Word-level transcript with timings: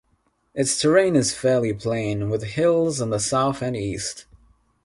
Its 0.55 0.81
terrain 0.81 1.15
is 1.15 1.31
fairly 1.31 1.71
plain, 1.73 2.31
with 2.31 2.41
hills 2.41 2.99
in 2.99 3.11
the 3.11 3.19
south 3.19 3.61
and 3.61 3.75
east. 3.77 4.25